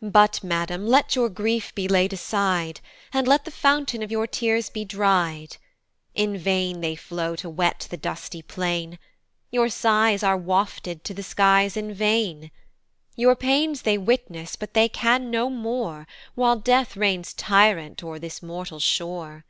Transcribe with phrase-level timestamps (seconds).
[0.00, 2.80] But, Madam, let your grief be laid aside,
[3.12, 5.58] And let the fountain of your tears be dry'd,
[6.14, 8.98] In vain they flow to wet the dusty plain,
[9.50, 12.50] Your sighs are wafted to the skies in vain,
[13.14, 18.42] Your pains they witness, but they can no more, While Death reigns tyrant o'er this
[18.42, 19.44] mortal shore.